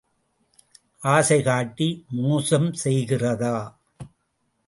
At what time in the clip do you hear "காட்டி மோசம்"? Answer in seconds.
1.41-2.73